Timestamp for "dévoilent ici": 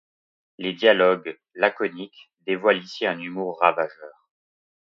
2.47-3.05